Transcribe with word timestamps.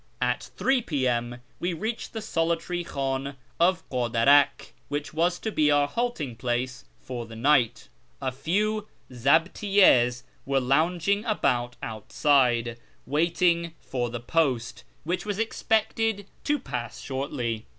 At 0.19 0.49
3 0.57 0.81
p.m. 0.81 1.41
we 1.59 1.73
reached 1.73 2.11
the 2.11 2.23
solitary 2.23 2.83
Ichdn 2.83 3.35
of 3.59 3.87
Kadarak, 3.91 4.73
which 4.87 5.13
was 5.13 5.37
to 5.37 5.51
be 5.51 5.69
our 5.69 5.87
halting 5.87 6.37
place 6.37 6.85
for 6.99 7.27
the 7.27 7.35
night. 7.35 7.87
A 8.19 8.31
few 8.31 8.87
zdbtiyTjds 9.11 10.23
were 10.43 10.59
lounging 10.59 11.23
about 11.25 11.75
outside, 11.83 12.79
waiting 13.05 13.75
for 13.79 14.09
the 14.09 14.19
post, 14.19 14.83
which 15.03 15.23
was 15.23 15.37
expected 15.37 16.25
to 16.45 16.57
pass 16.57 16.99
shortly. 16.99 17.67